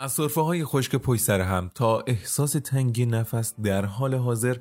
[0.00, 4.56] از صرفه های خشک پشت سر هم تا احساس تنگی نفس در حال حاضر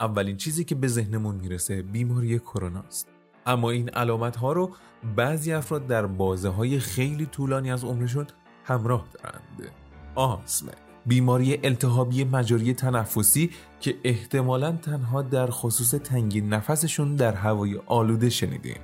[0.00, 3.08] اولین چیزی که به ذهنمون می‌رسه بیماری کرونا است.
[3.46, 4.70] اما این علامت ها رو
[5.16, 8.26] بعضی افراد در بازه های خیلی طولانی از عمرشون
[8.64, 9.72] همراه دارند.
[10.14, 10.72] آسمه
[11.06, 13.50] بیماری التهابی مجاری تنفسی
[13.80, 18.80] که احتمالا تنها در خصوص تنگی نفسشون در هوای آلوده شنیدیم.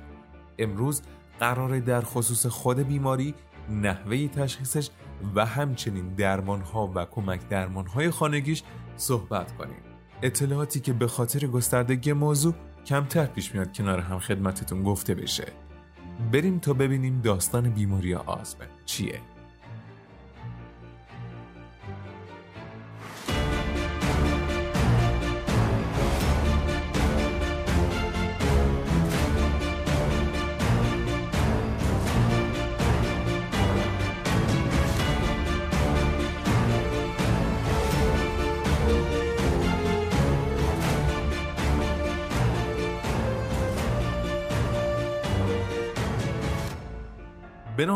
[0.59, 1.01] امروز
[1.39, 3.35] قراره در خصوص خود بیماری
[3.69, 4.89] نحوه تشخیصش
[5.35, 8.63] و همچنین درمانها و کمک درمانهای خانگیش
[8.95, 9.77] صحبت کنیم.
[10.21, 12.53] اطلاعاتی که به خاطر گستردگی موضوع
[12.85, 15.47] کمتر پیش میاد کنار هم خدمتتون گفته بشه.
[16.31, 19.19] بریم تا ببینیم داستان بیماری آزمه چیه.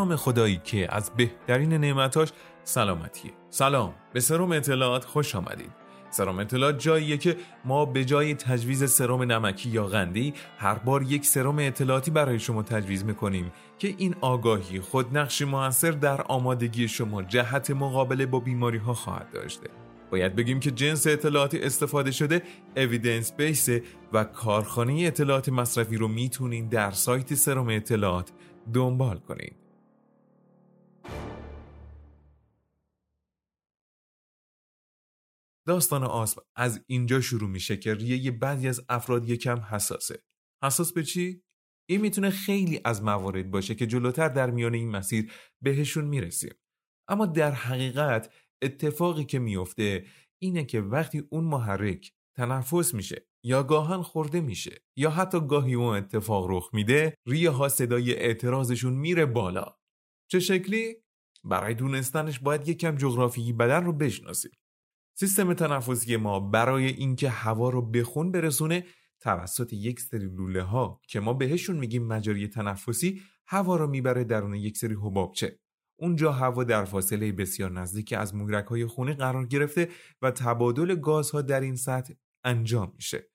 [0.03, 2.29] نام خدایی که از بهترین نعمتاش
[2.63, 3.31] سلامتیه.
[3.49, 3.93] سلام.
[4.13, 5.71] به سرم اطلاعات خوش آمدید.
[6.09, 11.25] سرم اطلاعات جاییه که ما به جای تجویز سرم نمکی یا غندی هر بار یک
[11.25, 17.23] سرم اطلاعاتی برای شما تجویز می‌کنیم که این آگاهی خود نقشی موثر در آمادگی شما
[17.23, 19.69] جهت مقابله با بیماری ها خواهد داشته.
[20.11, 22.41] باید بگیم که جنس اطلاعاتی استفاده شده
[22.77, 23.69] اویدنس بیس
[24.13, 28.31] و کارخانه اطلاعات مصرفی رو می‌تونین در سایت سرم اطلاعات
[28.73, 29.62] دنبال کنید
[35.67, 40.23] داستان آسم از اینجا شروع میشه که ریه بعضی از افراد یکم حساسه.
[40.63, 41.43] حساس به چی؟
[41.89, 46.53] این می‌تونه خیلی از موارد باشه که جلوتر در میان این مسیر بهشون می‌رسیم.
[47.07, 50.05] اما در حقیقت اتفاقی که میفته
[50.41, 55.97] اینه که وقتی اون محرک تنفس میشه یا گاهن خورده میشه یا حتی گاهی اون
[55.97, 59.77] اتفاق رخ میده ریه ها صدای اعتراضشون میره بالا.
[60.31, 60.95] چه شکلی؟
[61.43, 64.51] برای دونستنش باید یکم جغرافیایی بدن رو بشناسیم.
[65.15, 68.85] سیستم تنفسی ما برای اینکه هوا رو به خون برسونه
[69.19, 74.53] توسط یک سری لوله ها که ما بهشون میگیم مجاری تنفسی هوا رو می‌بره درون
[74.53, 75.59] یک سری حبابچه.
[75.99, 79.89] اونجا هوا در فاصله بسیار نزدیک از مورک های خونی قرار گرفته
[80.21, 82.13] و تبادل گازها در این سطح
[82.43, 83.29] انجام میشه.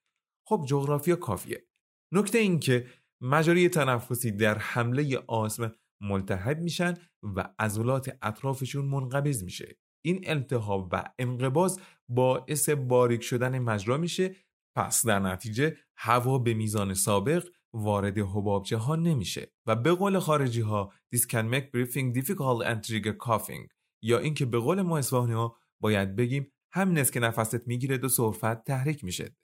[0.47, 1.67] خب جغرافیا کافیه.
[2.13, 2.87] نکته این که
[3.21, 9.79] مجاری تنفسی در حمله آسم ملتهب میشن و عضلات اطرافشون منقبض میشه.
[10.05, 14.37] این التهاب و انقباز باعث باریک شدن مجرا میشه.
[14.77, 20.61] پس در نتیجه هوا به میزان سابق وارد حبابچه ها نمیشه و به قول خارجی
[20.61, 23.69] ها this can make breathing difficult and trigger coughing.
[24.03, 28.09] یا اینکه به قول ما اصفهانی ها باید بگیم همین است که نفست می‌گیره و
[28.09, 29.37] سرفت تحریک میشه.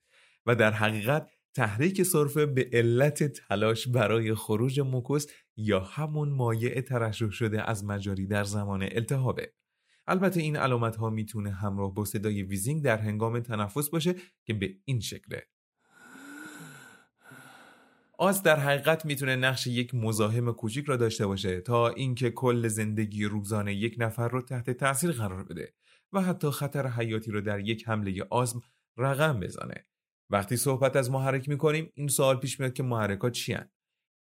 [0.47, 5.27] و در حقیقت تحریک سرفه به علت تلاش برای خروج موکوس
[5.57, 9.53] یا همون مایع ترشح شده از مجاری در زمان التهابه.
[10.07, 14.75] البته این علامت ها می‌تونه همراه با صدای ویزینگ در هنگام تنفس باشه که به
[14.85, 15.47] این شکله.
[18.19, 23.25] آس در حقیقت می‌تونه نقش یک مزاحم کوچیک را داشته باشه تا اینکه کل زندگی
[23.25, 25.75] روزانه یک نفر رو تحت تاثیر قرار بده
[26.13, 28.61] و حتی خطر حیاتی رو در یک حمله آسم
[28.97, 29.87] رقم بزنه.
[30.31, 33.57] وقتی صحبت از محرک می‌کنیم این سوال پیش میاد که محرک ها چی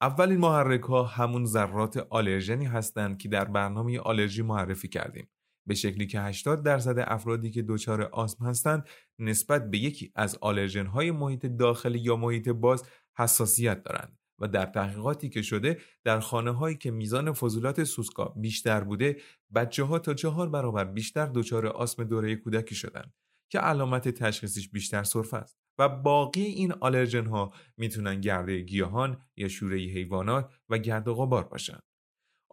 [0.01, 5.29] اولین محرک ها همون ذرات آلرژنی هستند که در برنامه آلرژی معرفی کردیم.
[5.67, 8.87] به شکلی که 80 درصد افرادی که دچار آسم هستند
[9.19, 12.83] نسبت به یکی از آلرژن های محیط داخلی یا محیط باز
[13.17, 18.83] حساسیت دارند و در تحقیقاتی که شده در خانه هایی که میزان فضولات سوسکا بیشتر
[18.83, 19.17] بوده
[19.55, 23.13] بچه ها تا چهار برابر بیشتر دچار آسم دوره کودکی شدند
[23.51, 29.47] که علامت تشخیصش بیشتر سرفه است و باقی این آلرژن ها می‌تونن گرده گیاهان یا
[29.47, 31.83] شوره حیوانات و گرد و غبار باشند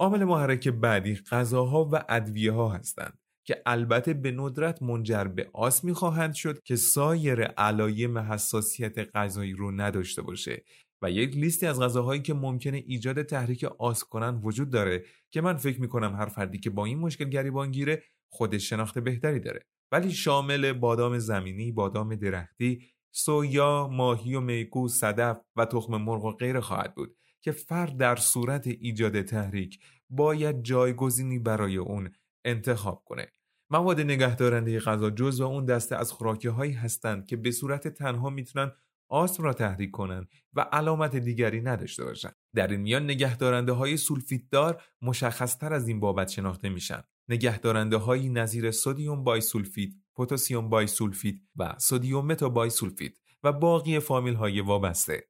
[0.00, 5.92] عامل محرک بعدی غذاها و ادویه ها هستند که البته به ندرت منجر به آسمی
[5.92, 10.64] خواهند شد که سایر علایم حساسیت غذایی رو نداشته باشه
[11.02, 15.56] و یک لیستی از غذاهایی که ممکنه ایجاد تحریک آس کنن وجود داره که من
[15.56, 19.60] فکر می‌کنم هر فردی که با این مشکل گریبان گیره خودش شناخت بهتری داره.
[19.92, 22.82] ولی شامل بادام زمینی، بادام درختی،
[23.14, 27.16] سویا، ماهی و میگو، صدف و تخم مرغ و غیره خواهد بود.
[27.40, 29.78] که فرد در صورت ایجاد تحریک
[30.10, 32.10] باید جایگزینی برای اون
[32.44, 33.32] انتخاب کنه.
[33.70, 38.30] مواد نگهدارنده غذا جز و اون دسته از خوراکی هایی هستند که به صورت تنها
[38.30, 38.72] می‌تونن
[39.08, 44.42] آسم را تحریک کنند و علامت دیگری نداشته باشند در این میان نگهدارنده های سولفیت
[44.50, 47.02] دار مشخص تر از این بابت شناخته میشن.
[47.28, 55.28] نگهدارنده هایی نظیر sodium bisulfite، پتاسیم bisulfite و sodium metabisulfite و باقی فامیل های وابسته.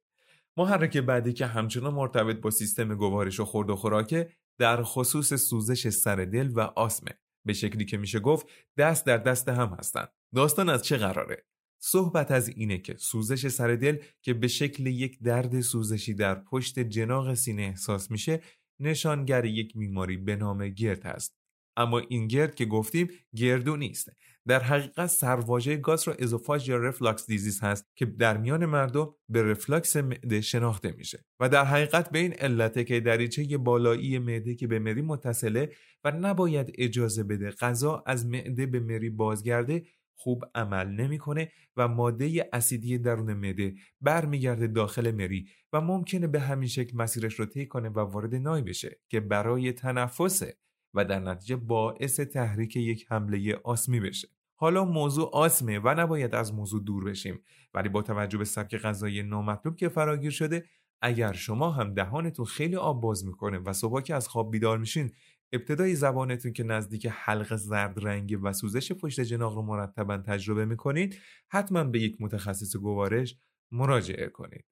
[0.59, 5.89] محرک بعدی که همچنان مرتبط با سیستم گوارش و خورد و خوراکه در خصوص سوزش
[5.89, 7.11] سر دل و آسمه.
[7.45, 8.47] به شکلی که میشه گفت
[8.77, 11.45] دست در دست هم هستن داستان از چه قراره؟
[11.81, 16.79] صحبت از اینه که سوزش سر دل که به شکل یک درد سوزشی در پشت
[16.79, 18.41] جناق سینه احساس میشه
[18.79, 21.39] نشانگر یک بیماری به نام گرد است.
[21.77, 24.11] اما این گرد که گفتیم گردو نیست.
[24.49, 29.43] در حقیقت سرواژه گاز را ازوفاژ یا رفلاکس دیزیز هست که در میان مردم به
[29.43, 31.25] رفلاکس معده شناخته میشه.
[31.39, 35.71] و در حقیقت به این علته که دریچه بالایی معده که به مری متصله
[36.03, 39.83] و نباید اجازه بده غذا از معده به مری بازگرده
[40.15, 46.69] خوب عمل نمی‌کنه و ماده اسیدی درون معده برمیگرده داخل مری و ممکنه به همین
[46.69, 50.57] شکل مسیرش رو طی کنه و وارد نای بشه که برای تنفسه
[50.93, 54.38] و در نتیجه باعث تحریک یک حمله آسمی بشه.
[54.61, 57.39] حالا موضوع آسمه و نباید از موضوع دور بشیم.
[57.73, 60.65] ولی با توجه به سبک غذایی نامطلوب که فراگیر شده
[61.01, 65.11] اگر شما هم دهانتون خیلی آب باز می‌کنه و صبح که از خواب بیدار میشین
[65.53, 71.19] ابتدای زبانتون که نزدیک حلق زرد رنگی و سوزش پشت جناق رو مرتبا تجربه می‌کنید
[71.47, 73.35] حتما به یک متخصص گوارش
[73.71, 74.65] مراجعه کنید.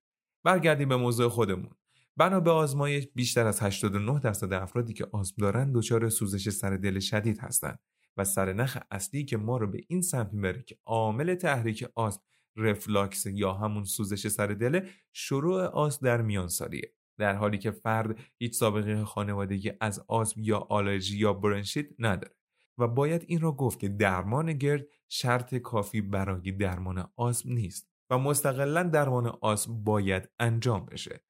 [0.43, 1.71] برگردیم به موضوع خودمون.
[2.17, 6.99] بنا به آزمایش بیشتر از 89 درصد افرادی که آسم دارند دچار سوزش سر دل
[6.99, 7.79] شدید هستند
[8.17, 12.21] و سرنخ اصلی که ما رو به این سمت می‌بره که عامل تحریک آسم
[12.55, 18.19] رفلاکس یا همون سوزش سر دل شروع آسم در میان سالیه در حالی که فرد
[18.37, 22.35] هیچ سابقه خانوادگی از آسم یا آلرژی یا برنشیت نداره
[22.77, 28.17] و باید این را گفت که درمان گرد شرط کافی برای درمان آسم نیست و
[28.17, 31.23] مستقلا درمان آسم باید انجام بشه.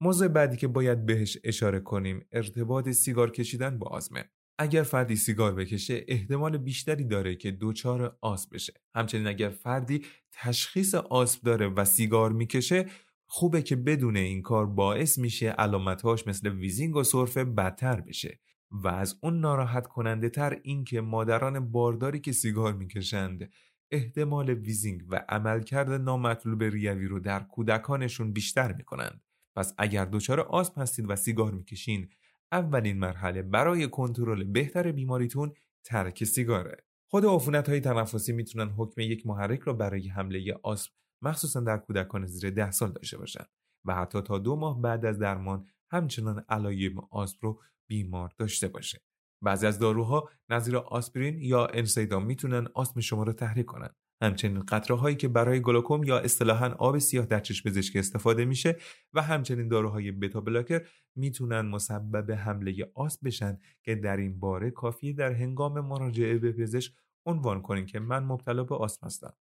[0.00, 4.30] موضوع بعدی که باید بهش اشاره کنیم ارتباط سیگار کشیدن با آزمه
[4.62, 8.72] اگر فردی سیگار بکشه احتمال بیشتری داره که دوچار آسم بشه.
[8.94, 12.86] همچنین اگر فردی تشخیص آسم داره و سیگار می‌کشه
[13.26, 18.40] خوبه که بدون این کار باعث میشه علامتهاش مثل ویزینگ و سرفه بدتر بشه.
[18.70, 23.50] و از اون ناراحت کننده تر این که مادران بارداری که سیگار می‌کشند
[23.90, 29.20] احتمال ویزینگ و عملکرد نامطلوب ریوی رو در کودکانشون بیشتر می‌کنند.
[29.56, 32.08] پس اگر دچار آسم هستید و سیگار می‌کشین
[32.52, 35.52] اولین مرحله برای کنترل بهتر بیماریتون
[35.84, 41.60] ترک سیگاره خود عفونت های تنفسی می‌تونن حکم یک محرک را برای حمله آسم مخصوصا
[41.60, 43.48] در کودکان زیر ده سال داشته باشند
[43.84, 49.02] و حتی تا دو ماه بعد از درمان همچنان علایم آسم رو بیمار داشته باشه
[49.42, 53.96] بعضی از داروها نظیر آسپرین یا انسیدام می‌تونن آسم شما رو تحریک کنند.
[54.22, 58.76] همچنین قطره هایی که برای گلوکوم یا اصطلاحا آب سیاه در چشم پزشکی استفاده میشه
[59.12, 60.86] و همچنین داروهای بتا بلاکر
[61.16, 66.92] می‌تونن مسبب حمله آسم بشن که در این باره کافی در هنگام مراجعه به پزشک
[67.26, 69.34] عنوان کنین که من مبتلا به آسم هستم.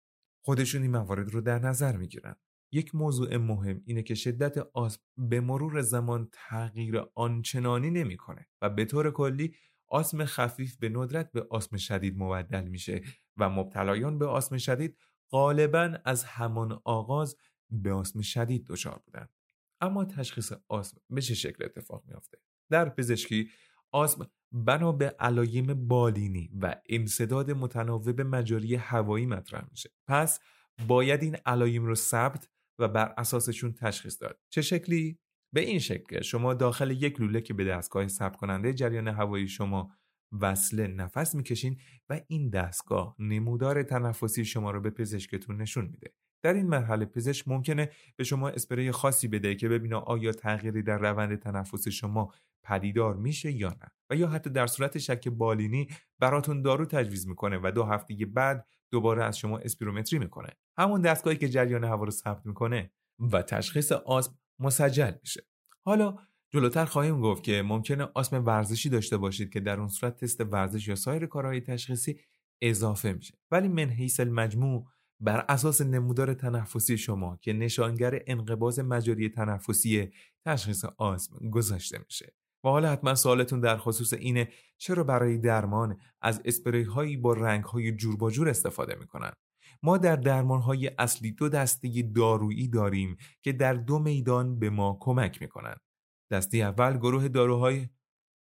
[0.45, 2.35] خودشون این موارد رو در نظر می‌گیرن.
[2.71, 8.85] یک موضوع مهم اینه که شدت آسم به مرور زمان تغییر آنچنانی نمی‌کنه و به
[8.85, 9.55] طور کلی
[9.87, 13.01] آسم خفیف به ندرت به آسم شدید مبدل میشه.
[13.39, 14.97] و مبتلایان به آسم شدید
[15.31, 17.35] غالبا از همان آغاز
[17.71, 19.29] به آسم شدید دچار بودن
[19.81, 22.37] اما تشخیص آسم به چه شکل اتفاق میافته؟
[22.69, 23.49] در پزشکی
[23.91, 29.89] آسم بنا به علایم بالینی و انصداد متناوب مجاری هوایی مطرح میشه.
[30.07, 30.39] پس
[30.87, 34.39] باید این علایم رو ثبت و بر اساسشون تشخیص داد.
[34.49, 35.19] چه شکلی؟
[35.53, 39.91] به این شکل شما داخل یک لوله که به دستگاه ثبت کننده جریان هوایی شما
[40.31, 41.77] وصله نفس می‌کشین
[42.09, 46.13] و این دستگاه نمودار تنفسی شما رو به پزشکتون نشون میده.
[46.43, 50.97] در این مرحله پزشک ممکنه به شما اسپری خاصی بده که ببینه آیا تغییری در
[50.97, 52.33] روند تنفس شما
[52.63, 55.87] پدیدار میشه یا نه و یا حتی در صورت شک بالینی
[56.19, 60.49] براتون دارو تجویز می‌کنه و دو هفته بعد دوباره از شما اسپیرومتری می‌کنه.
[60.77, 62.91] همون دستگاهی که جریان هوا رو ثبت می‌کنه
[63.31, 65.41] و تشخیص آسم مسجل میشه.
[65.85, 66.17] حالا
[66.51, 70.87] جلوتر خواهیم گفت که ممکنه آسم ورزشی داشته باشید که در اون صورت تست ورزش
[70.87, 72.19] یا سایر کارهای تشخیصی
[72.61, 73.33] اضافه میشه.
[73.51, 74.87] ولی من حیث المجموع
[75.19, 80.11] بر اساس نمودار تنفسی شما که نشانگر انقباض مجاری تنفسی
[80.45, 82.33] تشخیص آسم گذاشته میشه.
[82.63, 87.63] و حالا حتما سوالتون در خصوص اینه چرا برای درمان از اسپری هایی با رنگ
[87.63, 89.31] های جور با جور استفاده می‌کنن؟
[89.83, 94.97] ما در درمان های اصلی دو دسته دارویی داریم که در دو میدان به ما
[95.01, 95.75] کمک می‌کنن.
[96.31, 97.89] دسته اول گروه داروهای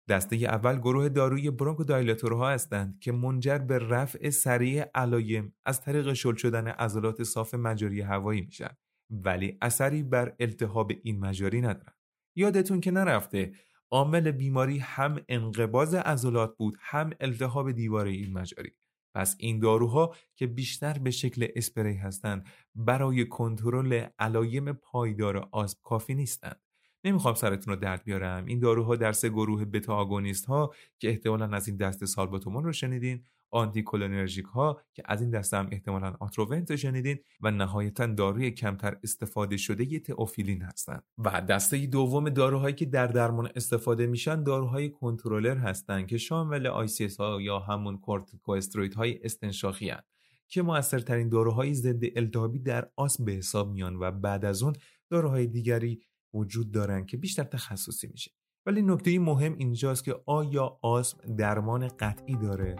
[0.08, 6.34] دسته اول گروه داروی برونکودایلاتورها هستند که منجر به رفع سریع علایم از طریق شل
[6.34, 8.76] شدن عضلات صاف مجاری هوایی میشن.
[9.10, 11.94] ولی اثری بر التهاب این مجاری ندارن.
[12.36, 13.52] یادتون که نرفته
[13.90, 18.72] عامل بیماری هم انقباض عضلات بود هم التهاب دیواره این مجاری.
[19.14, 26.14] پس این داروها که بیشتر به شکل اسپری هستند برای کنترل علایم پایدار آسم کافی
[26.14, 26.60] نیستند.
[27.04, 28.46] نمی‌خوام سرتون رو درد بیارم.
[28.46, 32.72] این داروها در سه گروه beta agonist ها که احتمالا از این دست salbutamol رو
[32.72, 38.96] شنیدین anticholinergic ها که از این دسته هم احتمالا Atrovent شنیدین و نهایتا داروی کمتر
[39.04, 41.02] استفاده شده تئوفیلین هستند.
[41.18, 47.16] و دسته دوم داروهایی که در درمان استفاده میشن داروهای کنترلر هستند که شامل ICS
[47.16, 50.06] ها یا همون کورتیکواستروید های استنشاقی هستند
[50.48, 54.72] که موثرترین داروهای ضد التهابی در آسم به حساب میان و بعد از اون
[55.10, 56.00] داروهای دیگری
[56.34, 58.30] وجود دارن که بیشتر تخصصی میشه.
[58.66, 62.76] ولی نکته مهم اینجاست که آیا آسم درمان قطعی داره.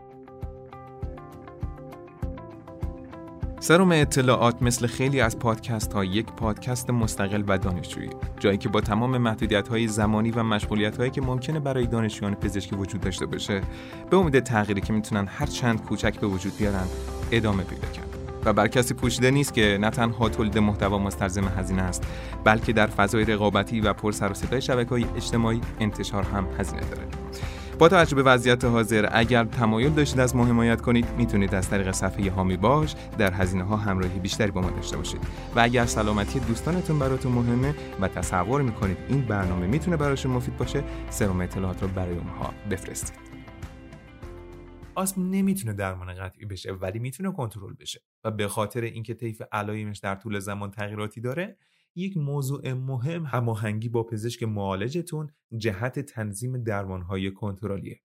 [3.63, 8.11] سروم اطلاعات مثل خیلی از پادکست ها یک پادکست مستقل و دانشجویی.
[8.41, 12.77] جایی که با تمام محدودیت های زمانی و مشغولیت هایی که ممکنه برای دانشجویان پزشکی
[12.77, 13.61] وجود داشته باشه
[14.11, 16.87] به امید تغییری که می‌تونن هر چند کوچک به وجود بیارن
[17.33, 18.12] ادامه پیدا کرد
[18.45, 22.03] و بر کسی پوشیده نیست که نه تنها تولید محتوا مستلزم هزینه است
[22.45, 27.03] بلکه در فضای رقابتی و پر سر و صدای شبکه‌های اجتماعی انتشار هم هزینه داره.
[27.79, 31.91] با توجه به وضعیت حاضر اگر تمایل داشتید از ما حمایت کنید می‌تونید از طریق
[31.91, 35.21] صفحه هامی باش در هزینه ها همراهی بیشتری با ما داشته باشید.
[35.57, 40.85] و اگر سلامتی دوستانتون براتون مهمه و تصور می‌کنید این برنامه می‌تونه براشون مفید باشه
[41.11, 43.32] سرم اطلاعات رو برای اونها بفرستید.
[44.95, 48.01] آسم نمی‌تونه درمان قطعی بشه ولی می‌تونه کنترل بشه.
[48.25, 51.57] و به خاطر اینکه طیف علایمش در طول زمان تغییراتی داره
[51.95, 58.01] یک موضوع مهم هماهنگی با پزشک معالجتون جهت تنظیم درمانهای کنترلیه.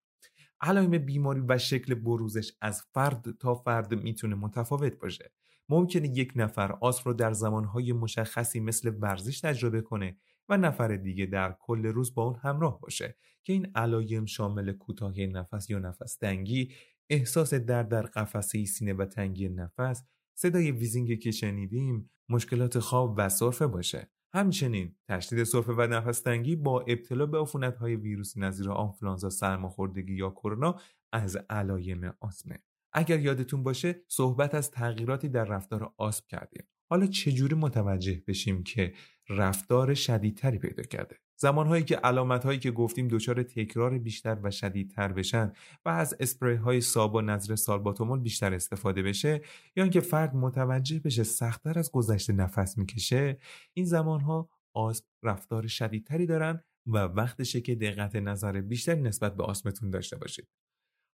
[0.62, 5.32] علائم بیماری و شکل بروزش از فرد تا فرد می‌تونه متفاوت باشه.
[5.70, 10.17] ممکنه یک نفر آسم رو در زمانهای مشخصی مثل ورزش تجربه کنه
[10.50, 15.27] و نفر دیگه در کل روز با اون همراه باشه که این علایم شامل کوتاهی
[15.27, 16.72] نفس یا نفس تنگی
[17.10, 20.04] احساس درد در قفسه سینه و تنگی نفس
[20.38, 24.12] صدای ویزینگ که شنیدیم مشکلات خواب و سرفه باشه.
[24.34, 27.46] همچنین تشدید سرفه و نفس تنگی با ابتلا به
[27.80, 30.80] های ویروسی نظیر آنفلانزا سرماخوردگی یا کرونا
[31.13, 32.60] از علایم آسمه.
[32.94, 36.68] اگر یادتون باشه صحبت از تغییراتی در رفتار آسم کردیم.
[36.89, 38.94] حالا چجوری متوجه بشیم که
[39.29, 45.13] رفتار شدیدتری پیدا کرده؟ زمانهایی که علامت هایی که گفتیم دچار تکرار بیشتر و شدیدتر
[45.13, 45.53] بشن
[45.86, 49.41] و از اسپری های ساب و نظر سالباتومول بیشتر استفاده بشه
[49.75, 53.38] یا اینکه فرد متوجه بشه سختتر از گذشته نفس می‌کشه
[53.74, 59.89] این زمانها آسم رفتار شدیدتری دارن و وقتشه که دقت نظر بیشتر نسبت به آسمتون
[59.89, 60.48] داشته باشید.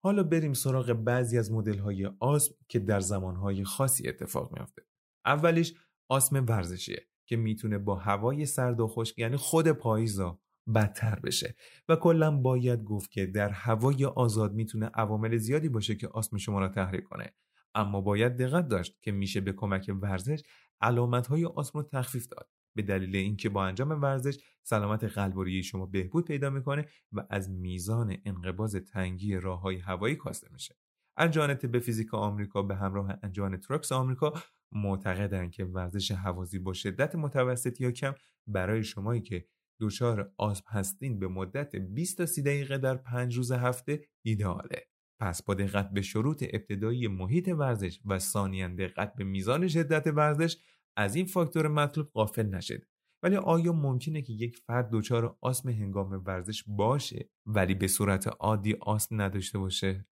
[0.04, 4.87] حالا بریم سراغ بعضی از مدل های آسم که در زمانهای خاصی اتفاق میافته.
[5.28, 5.74] اولیش
[6.10, 10.40] آسم ورزشیه که می‌تونه با هوای سرد و خشک یعنی خود پاییزا
[10.76, 11.56] بدتر بشه.
[11.90, 16.60] و کلا باید گفت که در هوای آزاد می‌تونه عوامل زیادی باشه که آسم شما
[16.60, 17.34] را تحریک کنه.
[17.76, 20.42] اما باید دقت داشت که میشه به کمک ورزش
[20.82, 22.50] علامت های آسم رو تخفیف داد.
[22.76, 28.18] به دلیل اینکه با انجام ورزش سلامت قلب شما بهبود پیدا می‌کنه و از میزان
[28.26, 30.76] انقباز تنگی راه های هوایی کاسته میشه.
[31.18, 34.34] انجان به فیزیک آمریکا به همراه انجان ترکس آمریکا
[34.72, 38.14] معتقدند که ورزش هوازی با شدت متوسط یا کم
[38.48, 39.46] برای شمایی که
[39.82, 44.88] دچار آسم هستین به مدت 20 تا 30 دقیقه در 5 روز هفته ایدئاله.
[45.22, 50.58] پس با دقت به شروط ابتدایی محیط ورزش و ثانیا دقت به میزان شدت ورزش
[50.98, 52.82] از این فاکتور مطلوب غافل نشد.
[53.24, 58.74] ولی آیا ممکنه که یک فرد دچار آسم هنگام ورزش باشه ولی به صورت عادی
[58.74, 60.06] آسم نداشته باشه؟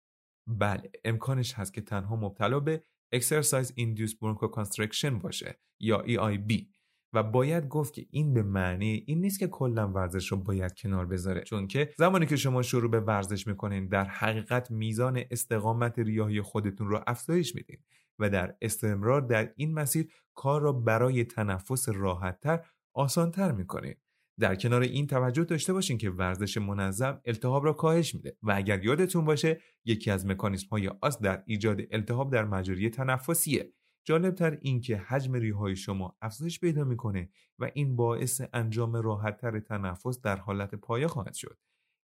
[0.47, 2.83] بله امکانش هست که تنها مبتلا به
[3.15, 6.65] Exercise Induced Bronchoconstriction باشه یا EIB
[7.13, 11.05] و باید گفت که این به معنی این نیست که کلا ورزش رو باید کنار
[11.05, 11.41] بذاره.
[11.41, 16.87] چون که زمانی که شما شروع به ورزش می‌کنین در حقیقت میزان استقامت ریاهی خودتون
[16.87, 17.77] رو افزایش میدین
[18.19, 23.95] و در استمرار در این مسیر کار را برای تنفس راحتتر آسانتر می‌کنین.
[24.39, 28.37] در کنار این توجه داشته باشین که ورزش منظم التهاب را کاهش میده.
[28.43, 33.73] و اگر یادتون باشه یکی از مکانیسم های آس در ایجاد التهاب در مجاری تنفسیه.
[34.07, 40.21] جالبتر این که حجم ریهای شما افزایش پیدا می‌کنه و این باعث انجام راحتتر تنفس
[40.21, 41.57] در حالت پایه خواهد شد.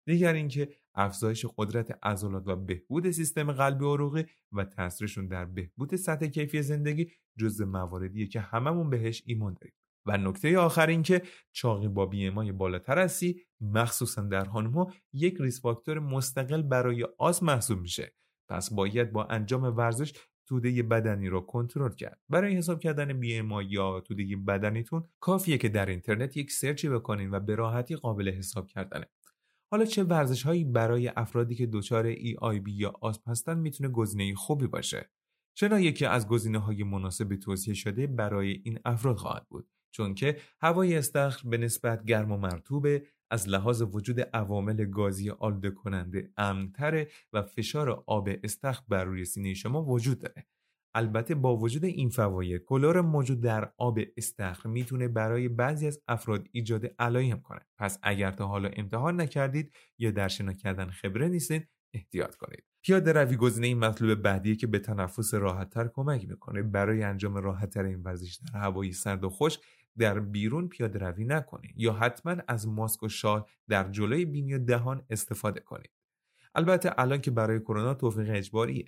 [0.07, 6.27] دیگر اینکه افزایش قدرت عضلات و بهبود سیستم قلبی عروقی و تاثیرشون در بهبود سطح
[6.27, 9.80] کیفی زندگی جز مواردیه که هممون بهش ایمان داریم.
[10.07, 15.37] و نکته آخر این که چاقی با بیمای بالاتر از سی مخصوصا در ها یک
[15.41, 18.15] ریس فاکتور مستقل برای آس محسوب میشه.
[18.49, 20.13] پس باید با انجام ورزش
[20.47, 22.21] توده بدنی را کنترل کرد.
[22.29, 27.41] برای حساب کردن بی یا توده بدنیتون کافیه که در اینترنت یک سرچی بکنین و
[27.41, 29.07] به راحتی قابل حساب کردنه.
[29.71, 33.91] حالا چه ورزش هایی برای افرادی که دچار ای آی بی یا آسم هستن می‌تونه
[33.91, 35.11] گزینه خوبی باشه؟
[35.55, 40.37] چرا یکی از گزینه های مناسب توصیه شده برای این افراد خواهد بود؟ چون که
[40.61, 47.09] هوای استخر به نسبت گرم و مرتوبه از لحاظ وجود عوامل گازی آلوده کننده امنتره
[47.33, 50.47] و فشار آب استخر بر روی سینه شما وجود داره.
[50.95, 56.49] البته با وجود این فواید کلور موجود در آب استخر می‌تونه برای بعضی از افراد
[56.53, 57.61] ایجاد علایم کنه.
[57.79, 62.65] پس اگر تا حالا امتحان نکردید یا در شنا کردن خبره نیستید احتیاط کنید.
[62.83, 66.63] پیاده روی گزینه این مطلوب بعدیه که به تنفس راحتتر کمک می‌کنه.
[66.63, 69.59] برای انجام راحتتر این ورزش در هوایی سرد و خوش
[69.99, 74.59] در بیرون پیاده روی نکنید یا حتما از ماسک و شال در جلوی بینی و
[74.59, 75.91] دهان استفاده کنید
[76.55, 78.85] البته الان که برای کرونا توفیق اجباریه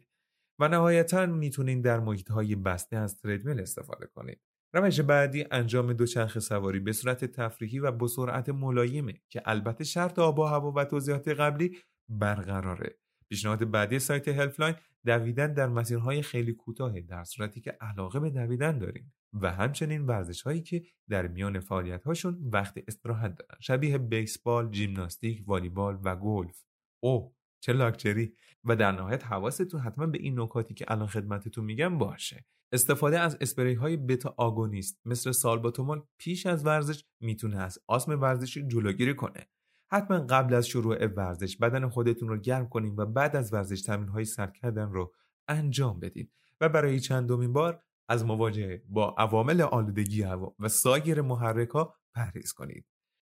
[0.59, 4.41] و نهایتا می‌تونین در محیط های بسته از تردمیل استفاده کنید.
[4.75, 10.19] روش بعدی انجام دوچرخه سواری به صورت تفریحی و با سرعت ملایمه که البته شرط
[10.19, 11.79] آب و هوا و توضیحات قبلی
[12.09, 12.99] برقراره.
[13.29, 14.75] پیشنهاد بعدی سایت هلفلاین
[15.07, 20.43] دویدن در مسیرهای خیلی کوتاه در صورتی که علاقه به دویدن دارین و همچنین ورزش
[20.43, 23.61] هایی که در میان فعالیت هاشون وقت استراحت دارن.
[23.61, 26.65] شبیه بیسبال، جیمناستیک، والیبال و گلف.
[27.01, 28.35] اوه چه لاکچری.
[28.65, 32.45] و در نهایت حواستون حتما به این نکاتی که الان خدمتتون میگم باشه.
[32.73, 38.67] استفاده از اسپری های بتا آگونیست مثل سالباتومول پیش از ورزش می‌تونه از آسم ورزشی
[38.67, 39.47] جلوگیری کنه.
[39.91, 44.09] حتما قبل از شروع ورزش بدن خودتون رو گرم کنین و بعد از ورزش تمرین
[44.09, 45.13] های سرد کردن رو
[45.49, 46.31] انجام بدین.
[46.61, 52.53] و برای چندمین بار از مواجهه با عوامل آلودگی هوا و سایر محرک ها پرهیز
[52.53, 52.87] کنید.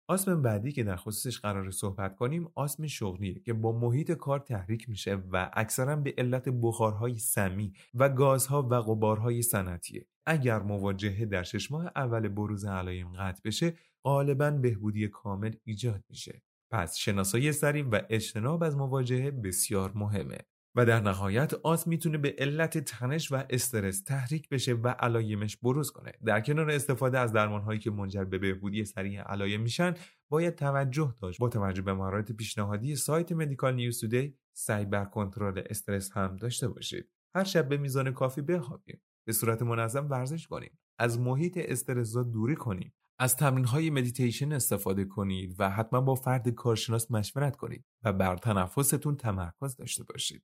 [0.09, 4.89] آسم بعدی که در خصوصش قرار صحبت کنیم آسم شغلیه که با محیط کار تحریک
[4.89, 10.07] میشه و اکثرا به علت بخارهای سمی و گازها و غبارهای صنعتیه.
[10.25, 13.73] اگر مواجهه در شش ماه اول بروز علایم قطع بشه
[14.03, 16.41] غالبا بهبودی کامل ایجاد میشه.
[16.71, 20.37] پس شناسایی سریع و اجتناب از مواجهه بسیار مهمه.
[20.75, 25.91] و در نهایت آس می‌تونه به علت تنش و استرس تحریک بشه و علایمش بروز
[25.91, 26.11] کنه.
[26.25, 29.93] در کنار استفاده از درمانهایی که منجر به بهبودی سریع علایم میشن
[30.29, 31.39] باید توجه داشت.
[31.39, 36.67] با توجه به مهارت پیشنهادی سایت Medical News Today سعی بر کنترل استرس هم داشته
[36.67, 37.09] باشید.
[37.35, 39.01] هر شب به میزان کافی بخوابیم.
[39.25, 40.79] به صورت منظم ورزش کنیم.
[40.99, 42.93] از محیط استرس دوری کنیم.
[43.19, 48.37] از تمرین های مدیتیشن استفاده کنید و حتما با فرد کارشناس مشورت کنید و بر
[48.37, 50.43] تنفستون تمرکز داشته باشید.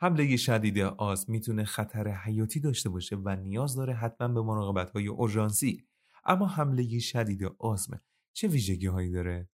[0.00, 5.06] حمله شدید آسم می‌تونه خطر حیاتی داشته باشه و نیاز داره حتما به مراقبت های
[5.06, 5.86] اورژانسی.
[6.24, 8.00] اما حمله شدید آسم
[8.32, 9.48] چه ویژگی هایی داره؟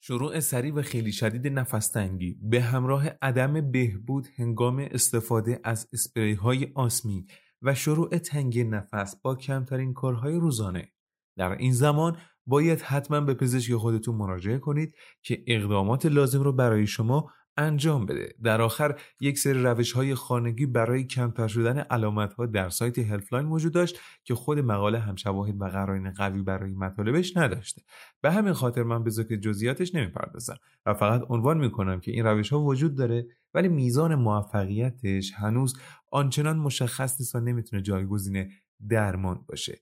[0.00, 6.72] شروع سریع و خیلی شدید نفستنگی به همراه عدم بهبود هنگام استفاده از اسپری های
[6.74, 7.26] آسمی
[7.62, 10.92] و شروع تنگ نفس با کمترین کارهای روزانه.
[11.36, 12.16] در این زمان
[12.46, 18.34] باید حتما به پزشک خودتون مراجعه کنید که اقدامات لازم رو برای شما انجام بده.
[18.42, 23.46] در آخر یک سری روش های خانگی برای کمتر شدن علامت ها در سایت هلفلاین
[23.46, 27.82] وجود داشت که خود مقاله هم شواهد و قرائن قوی برای مطالبش نداشته.
[28.20, 32.52] به همین خاطر من به ذکر جزئیاتش نمی‌پردازم و فقط عنوان می‌کنم که این روش
[32.52, 35.78] ها وجود داره ولی میزان موفقیتش هنوز
[36.10, 38.50] آنچنان مشخص نیست و نمی‌تونه جایگزین
[38.88, 39.80] درمان باشه.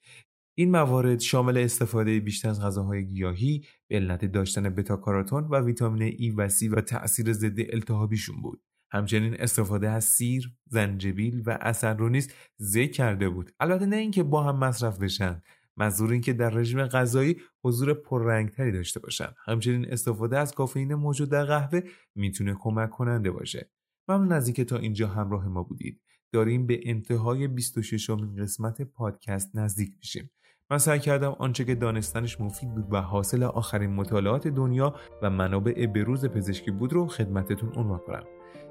[0.54, 6.30] این موارد شامل استفاده بیشتر از غذاهای گیاهی به علت داشتن بتاکاراتون و ویتامین ای
[6.30, 8.62] و سی و تأثیر ضد التهابیشون بود.
[8.92, 13.52] همچنین استفاده از سیر، زنجبیل و اصل رو نیز ذکر کرده بود.
[13.60, 15.42] البته نه اینکه با هم مصرف بشن.
[15.76, 19.28] منظور اینکه در رژیم غذایی حضور پررنگتری داشته باشن.
[19.44, 21.80] همچنین استفاده از کافئین موجود در قهوه
[22.14, 23.70] می‌تونه کمک کننده باشه.
[24.08, 26.00] ممنون از اینکه تا اینجا همراه ما بودید.
[26.32, 30.30] داریم به انتهای 26 قسمت پادکست نزدیک میشیم.
[30.72, 35.86] من سعی کردم آنچه که دانستنش مفید بود و حاصل آخرین مطالعات دنیا و منابع
[35.86, 38.22] بروز پزشکی بود رو خدمتتون عنوان کنم.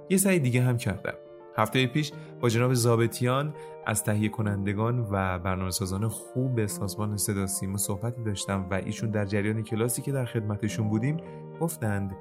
[0.09, 1.13] یه سعی دیگه هم کردم.
[1.57, 3.53] هفته پیش با جناب زابتیان
[3.85, 9.25] از تهیه کنندگان و برنامه سازان خوب سازمان صدا سیما صحبتی داشتم و ایشون در
[9.25, 11.17] جریان کلاسی که در خدمتشون بودیم
[11.59, 12.15] گفتند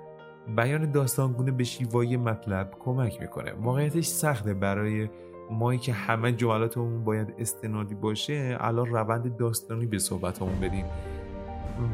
[0.57, 3.53] بیان داستانگونه به شیوای مطلب کمک می‌کنه.
[3.53, 5.09] واقعیتش سخته برای
[5.51, 10.85] مایی که همه جملاتمون باید استنادی باشه الان روند داستانی به صحبتمون بدیم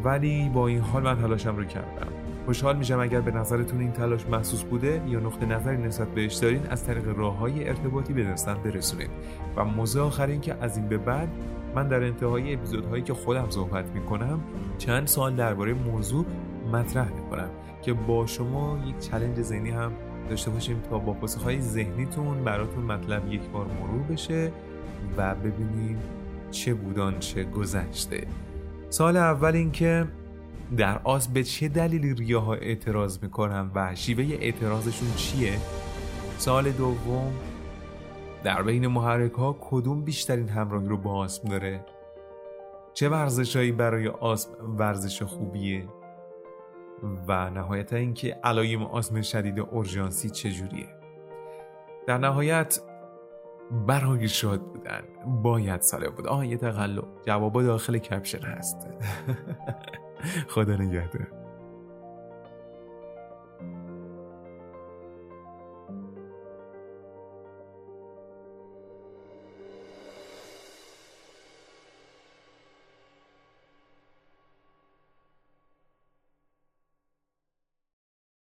[0.04, 2.12] ولی با این حال من تلاشم رو کردم.
[2.46, 6.66] خوشحال میشم اگر به نظرتون این تلاش محسوس بوده یا نقطه نظری نسبت بهش دارین
[6.66, 9.10] از طریق راه های ارتباطی به دستم برسونید
[9.56, 11.28] و موضوع آخر این که از این به بعد
[11.74, 14.40] من در انتهای اپیزودهایی که خودم صحبت می‌کنم
[14.78, 16.24] چند سال درباره موضوع
[16.72, 17.48] مطرح می‌کنم
[17.82, 19.92] که با شما یک چلنج ذهنی هم
[20.26, 24.52] داشته باشیم تا با های ذهنیتون براتون مطلب یک بار مرور بشه
[25.16, 25.98] و ببینیم
[26.50, 28.26] چه بودان چه گذشته
[28.90, 30.06] سال اول این که
[30.76, 35.56] در آس به چه دلیلی ریاها اعتراض می‌کنن و شیوه اعتراضشون چیه؟
[36.38, 37.32] سال دوم
[38.44, 41.84] در بین محرک ها کدوم بیشترین همراهی رو با آسم داره؟
[42.94, 45.84] چه ورزشهایی برای آسم ورزش خوبیه؟
[47.28, 50.88] و نهایتا اینکه علایم آسم شدید اورژانسی چجوریه؟
[52.06, 52.80] در نهایت
[53.86, 55.02] برای شاد بودن
[55.42, 56.26] باید ساله بود.
[56.26, 57.04] آه یه تقلب.
[57.26, 58.76] جوابا داخل کپشن هست.
[60.54, 61.45] خدا نگهدار.